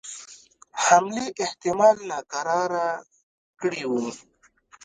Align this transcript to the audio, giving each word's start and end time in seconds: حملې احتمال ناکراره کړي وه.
حملې 0.83 1.27
احتمال 1.43 1.97
ناکراره 2.11 2.87
کړي 3.61 3.83
وه. 3.91 4.07